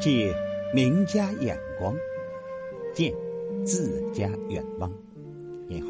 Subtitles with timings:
[0.00, 0.34] 借
[0.74, 1.94] 名家眼光，
[2.94, 3.14] 见
[3.64, 4.90] 自家远望。
[5.66, 5.88] 您好，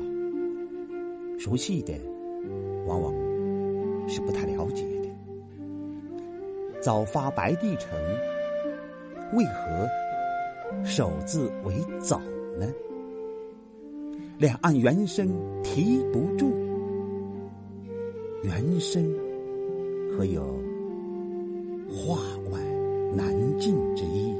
[1.38, 1.94] 熟悉的
[2.86, 3.14] 往往
[4.08, 5.08] 是不太了解的。
[6.80, 7.98] 早发白帝城，
[9.34, 9.88] 为何
[10.84, 12.20] 首字为早
[12.58, 12.66] 呢？
[14.38, 15.28] 两岸猿声
[15.62, 16.50] 啼不住，
[18.42, 19.04] 猿声
[20.10, 20.42] 可有
[21.90, 22.16] 话
[23.60, 24.34] 尽之意？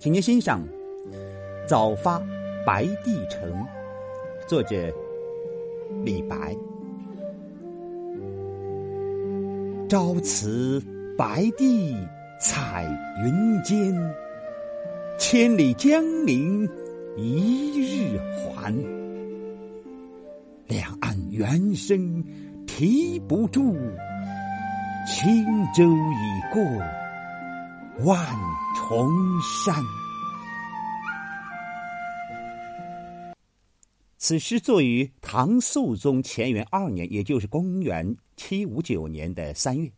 [0.00, 0.60] 请您欣赏
[1.66, 2.20] 《早发
[2.66, 3.50] 白帝城》，
[4.48, 4.92] 作者
[6.04, 6.54] 李白。
[9.88, 10.82] 朝辞
[11.16, 11.96] 白帝
[12.40, 12.84] 彩
[13.24, 13.94] 云间，
[15.16, 16.68] 千里江陵
[17.16, 18.74] 一日还。
[20.66, 22.24] 两岸猿声
[22.66, 23.76] 啼不住，
[25.06, 26.60] 轻舟已过
[28.00, 28.18] 万
[28.74, 29.08] 重
[29.40, 29.72] 山。
[34.18, 39.92] 此诗作于唐肃宗乾元二年，也就是公元七五九年的三月。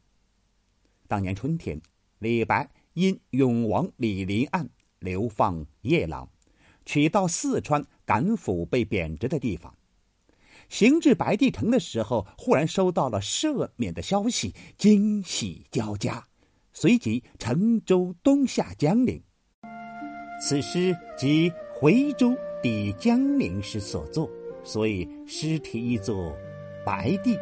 [1.09, 1.81] 当年春天，
[2.19, 6.29] 李白因永王李林案流放夜郎，
[6.85, 9.75] 取到四川赶赴被贬谪的地方。
[10.69, 16.27] 行至白帝城的时候，忽然收到了赦免的消息，惊喜交加，
[16.79, 19.19] 随即乘舟东下江陵。
[20.39, 22.37] 此诗即回舟。
[22.63, 24.29] 抵江陵时所作，
[24.65, 26.33] 所以诗题译作
[26.85, 27.39] 《白帝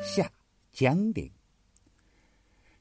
[0.00, 0.30] 下
[0.70, 1.26] 江陵》。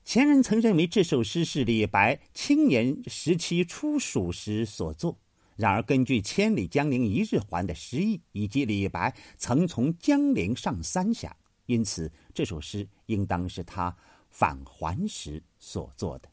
[0.04, 5.18] 前人曾认为这首诗是李白青年时期出蜀时所作，
[5.56, 13.96] 然而根据“千里江陵一日还”的诗意，以及李白曾从江陵上三峡，因此这首诗应当是他
[14.30, 16.30] 返还时所做的。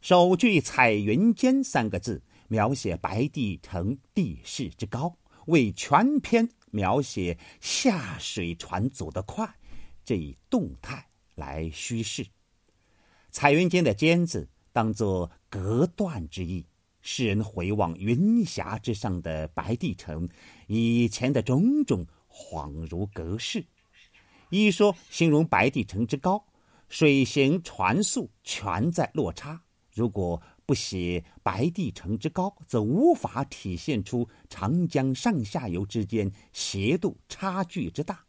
[0.00, 2.22] 首句“彩云间”三个字。
[2.48, 5.16] 描写白帝城地势之高，
[5.46, 9.50] 为全篇描写下水船走得快
[10.04, 12.26] 这一动态来虚饰。
[13.30, 16.66] 彩云间的“间”字当作隔断之意，
[17.00, 20.28] 诗人回望云霞之上的白帝城，
[20.66, 23.64] 以前的种种恍如隔世。
[24.50, 26.44] 一说形容白帝城之高，
[26.92, 29.58] 水行船速全在落差。
[29.94, 38.22] 如果不写白帝城之高，则无法体现出长江上下游之间斜度差距之大。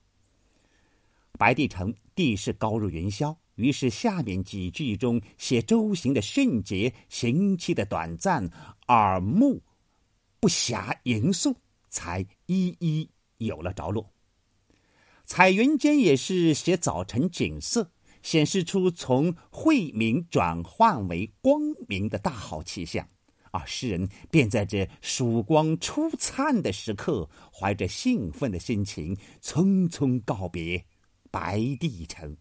[1.37, 8.49] 白帝城地势高如云霄，于是下面几句中写舟行的迅捷，行期的短暂，
[8.87, 9.61] 耳目
[10.39, 11.53] 不暇迎宿，
[11.89, 13.09] 才一一
[13.39, 14.09] 有了着落。
[15.25, 17.91] 彩云间也是写早晨景色。
[18.23, 23.07] 显示出从晦明转换为光明的大好气象，
[23.51, 30.83] 而诗人便在这曙光初灿的时刻，怀着兴奋的心情，匆匆告别
[31.29, 32.35] 白帝城。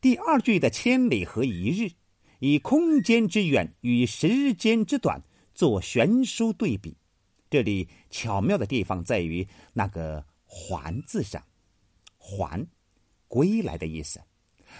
[0.00, 1.90] 第二句的“千里和一日”，
[2.38, 5.20] 以空间之远与时间之短
[5.54, 6.96] 做悬殊对比。
[7.50, 11.42] 这里巧妙的地方在于那个“还”字上
[12.16, 12.64] ，“还”。
[13.28, 14.20] 归来的意思，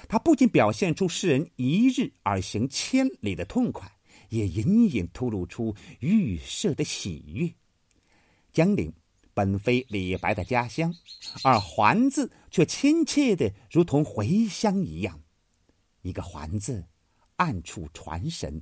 [0.09, 3.91] 它不仅表现出诗人一日而行千里的痛快，
[4.31, 7.53] 也隐隐透露出预设的喜悦。
[8.53, 8.93] 江陵
[9.35, 10.93] 本非李白的家乡，
[11.45, 15.21] 而“还”字却亲切的如同回乡一样。
[16.03, 16.85] 一个“还”字，
[17.37, 18.61] 暗处传神，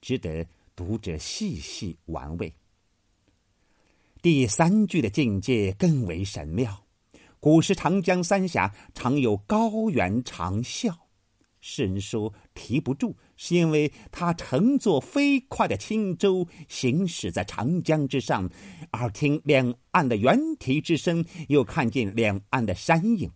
[0.00, 2.54] 值得读者细细玩味。
[4.22, 6.83] 第三句的境界更为神妙。
[7.44, 10.94] 古时长江三峡常有高原长啸，
[11.60, 18.48] 诗人说提不住，是因为他乘坐飞快的轻舟行驶在长江之上，
[18.92, 23.30] 耳听两岸的猿啼之声，又看见两岸的山影，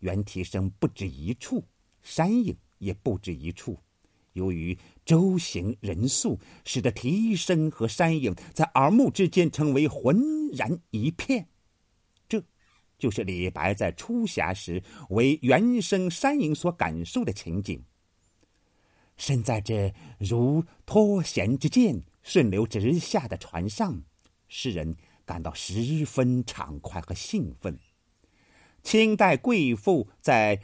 [0.00, 1.62] 猿啼声不止一处，
[2.02, 3.78] 山影也不止一处。
[4.32, 11.46] 由于舟行人速，使得啼声和山影在耳目之间成为浑然一片。
[12.98, 17.84] 就是李白在出峡时为原声山影所感受的情景。
[19.16, 24.02] 身在这如脱弦之箭顺流直下的船上，
[24.48, 27.78] 诗人感到十分畅快和兴奋。
[28.82, 30.56] 清代贵妇在《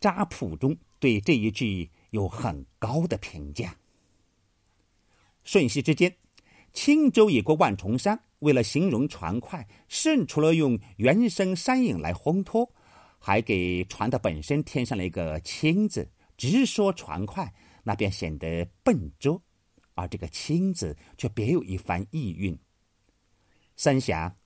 [0.00, 3.76] 扎谱》中对这一句有很高的评价。
[5.44, 6.16] 瞬息之间。
[6.76, 12.70] 轻舟已过万重山，为了形容船快，甚除了用原声山影来烘托，
[13.18, 16.06] 还给船的本身添上了一个“轻”字，
[16.36, 17.50] 直说船快，
[17.82, 19.40] 那便显得笨拙；
[19.94, 22.56] 而这个“轻”字却别有一番意蕴。
[23.74, 24.36] 三峡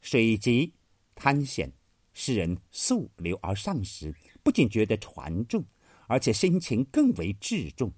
[0.00, 0.72] 水急
[1.16, 1.72] 滩险，
[2.12, 4.14] 诗人溯流而上时，
[4.44, 5.64] 不仅觉得船重，
[6.06, 7.92] 而且心情更为至重。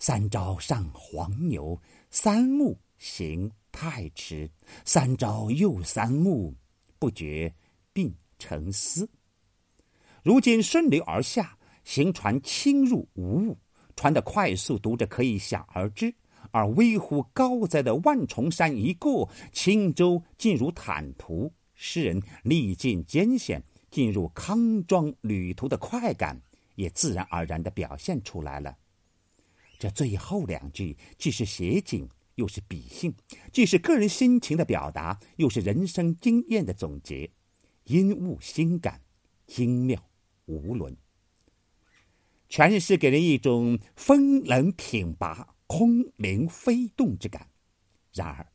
[0.00, 1.80] 三朝上黄牛，
[2.10, 4.48] 三木行太迟，
[4.84, 6.54] 三朝又三暮，
[7.00, 7.52] 不觉
[7.92, 9.10] 病成丝。
[10.22, 13.58] 如今顺流而下，行船轻入无物，
[13.96, 16.14] 船的快速读者可以想而知。
[16.52, 23.60] 而微乎高哉的万重山一过，轻舟进入坦途，诗人历尽艰险
[23.90, 26.40] 进入康庄旅途的快感，
[26.76, 28.76] 也自然而然地表现出来了。
[29.76, 33.14] 这最后两句既是写景，又是比兴，
[33.52, 37.30] 既是个人心情的表达，又是人生经验的总结，
[37.84, 39.00] 因物心感，
[39.46, 40.02] 精妙。
[40.46, 40.94] 无伦，
[42.48, 47.48] 全诗给人一种风冷挺拔、空灵飞动之感。
[48.12, 48.52] 然而，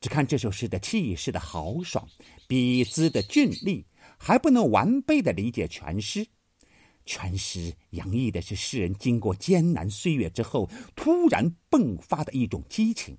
[0.00, 2.06] 只看这首诗的气势的豪爽、
[2.46, 3.86] 笔姿的俊丽，
[4.18, 6.26] 还不能完备的理解全诗。
[7.04, 13.16] 全诗洋溢的是诗人经过艰难岁月之后突然迸发的一种激情，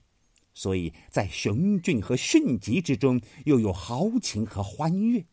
[0.53, 5.25] 所以在雄峻和迅疾之中，又有豪情和欢悦。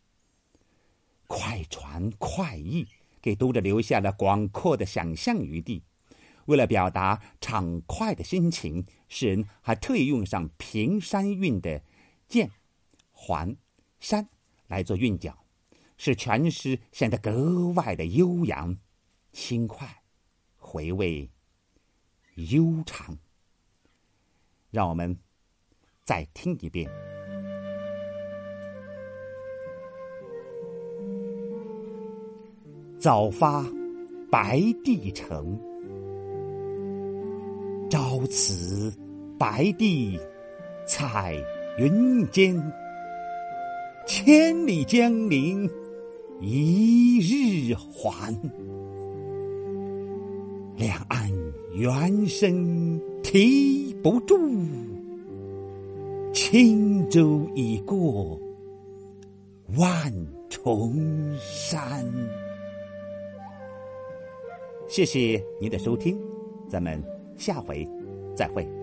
[1.27, 2.89] 快传快意，
[3.21, 5.83] 给读者留下了广阔的想象余地。
[6.47, 11.83] 为了表达畅快的心情，诗人还特意用上平山韵的
[12.27, 12.51] “渐
[13.13, 13.55] ”“缓
[14.01, 14.31] ”“山”
[14.69, 15.45] 来做韵脚，
[15.99, 18.75] 使全诗显得格外的悠扬、
[19.33, 19.87] 轻快、
[20.57, 21.29] 回味
[22.37, 23.19] 悠长。
[24.71, 25.19] 让我们
[26.05, 26.89] 再听一遍。
[32.99, 33.65] 早发
[34.31, 35.59] 白帝城，
[37.89, 38.93] 朝辞
[39.39, 40.19] 白帝
[40.87, 41.37] 彩
[41.79, 42.61] 云间。
[44.07, 45.69] 千里江陵
[46.41, 48.33] 一日还，
[50.77, 51.29] 两岸
[51.75, 54.39] 猿声啼不住，
[56.33, 58.39] 轻舟已过
[59.77, 60.13] 万
[60.49, 60.95] 重
[61.41, 62.07] 山。
[64.87, 66.17] 谢谢您的收听，
[66.69, 67.03] 咱们
[67.37, 67.87] 下回
[68.37, 68.78] 再会。